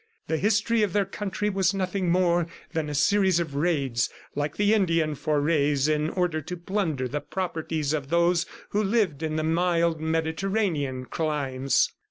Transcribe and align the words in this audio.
The 0.25 0.37
history 0.39 0.81
of 0.81 0.93
their 0.93 1.05
country 1.05 1.47
was 1.47 1.75
nothing 1.75 2.09
more 2.09 2.47
than 2.73 2.89
a 2.89 2.95
series 2.95 3.39
of 3.39 3.53
raids 3.53 4.09
like 4.33 4.57
the 4.57 4.73
Indian 4.73 5.13
forays, 5.13 5.87
in 5.87 6.09
order 6.09 6.41
to 6.41 6.57
plunder 6.57 7.07
the 7.07 7.21
property 7.21 7.81
of 7.93 8.09
those 8.09 8.47
who 8.69 8.81
lived 8.83 9.21
in 9.21 9.35
the 9.35 9.43
mild 9.43 9.99
Mediterranean 10.01 11.05
climes. 11.05 11.91